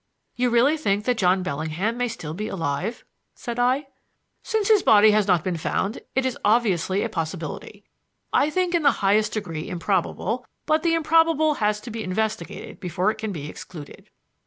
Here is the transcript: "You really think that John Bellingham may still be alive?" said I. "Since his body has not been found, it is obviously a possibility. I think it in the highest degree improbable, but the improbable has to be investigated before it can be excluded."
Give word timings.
"You 0.35 0.49
really 0.49 0.77
think 0.77 1.05
that 1.05 1.19
John 1.19 1.43
Bellingham 1.43 1.95
may 1.95 2.07
still 2.07 2.33
be 2.33 2.47
alive?" 2.47 3.05
said 3.35 3.59
I. 3.59 3.85
"Since 4.41 4.67
his 4.67 4.81
body 4.81 5.11
has 5.11 5.27
not 5.27 5.43
been 5.43 5.57
found, 5.57 5.99
it 6.15 6.25
is 6.25 6.39
obviously 6.43 7.03
a 7.03 7.07
possibility. 7.07 7.83
I 8.33 8.49
think 8.49 8.73
it 8.73 8.77
in 8.77 8.81
the 8.81 8.91
highest 9.05 9.33
degree 9.33 9.69
improbable, 9.69 10.43
but 10.65 10.81
the 10.81 10.95
improbable 10.95 11.53
has 11.53 11.79
to 11.81 11.91
be 11.91 12.03
investigated 12.03 12.79
before 12.79 13.11
it 13.11 13.19
can 13.19 13.31
be 13.31 13.47
excluded." 13.47 14.09